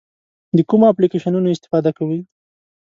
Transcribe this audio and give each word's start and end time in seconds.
د 0.55 0.57
کومو 0.69 0.85
اپلیکیشنونو 0.93 1.47
استفاده 1.55 1.91
کوئ؟ 1.97 2.19